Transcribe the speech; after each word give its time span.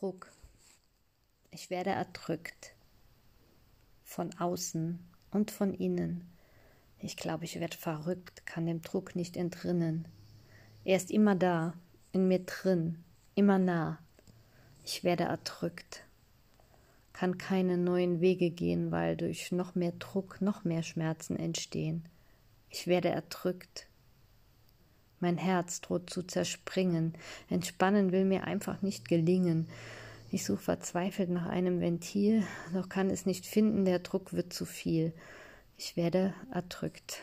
Druck. 0.00 0.32
Ich 1.50 1.68
werde 1.68 1.90
erdrückt. 1.90 2.74
Von 4.02 4.32
außen 4.38 4.98
und 5.30 5.50
von 5.50 5.74
innen. 5.74 6.24
Ich 7.00 7.18
glaube, 7.18 7.44
ich 7.44 7.60
werde 7.60 7.76
verrückt, 7.76 8.46
kann 8.46 8.64
dem 8.64 8.80
Druck 8.80 9.14
nicht 9.14 9.36
entrinnen. 9.36 10.08
Er 10.84 10.96
ist 10.96 11.10
immer 11.10 11.34
da, 11.34 11.74
in 12.12 12.28
mir 12.28 12.38
drin, 12.46 13.04
immer 13.34 13.58
nah. 13.58 13.98
Ich 14.86 15.04
werde 15.04 15.24
erdrückt, 15.24 16.06
kann 17.12 17.36
keine 17.36 17.76
neuen 17.76 18.22
Wege 18.22 18.50
gehen, 18.50 18.90
weil 18.90 19.18
durch 19.18 19.52
noch 19.52 19.74
mehr 19.74 19.92
Druck 19.92 20.40
noch 20.40 20.64
mehr 20.64 20.82
Schmerzen 20.82 21.36
entstehen. 21.36 22.08
Ich 22.70 22.86
werde 22.86 23.10
erdrückt. 23.10 23.86
Mein 25.20 25.36
Herz 25.36 25.80
droht 25.80 26.10
zu 26.10 26.22
zerspringen. 26.22 27.14
Entspannen 27.48 28.10
will 28.10 28.24
mir 28.24 28.44
einfach 28.44 28.82
nicht 28.82 29.08
gelingen. 29.08 29.68
Ich 30.32 30.44
suche 30.44 30.62
verzweifelt 30.62 31.28
nach 31.28 31.46
einem 31.46 31.80
Ventil, 31.80 32.44
doch 32.72 32.88
kann 32.88 33.10
es 33.10 33.26
nicht 33.26 33.46
finden, 33.46 33.84
der 33.84 33.98
Druck 33.98 34.32
wird 34.32 34.52
zu 34.52 34.64
viel. 34.64 35.12
Ich 35.76 35.96
werde 35.96 36.34
erdrückt. 36.52 37.20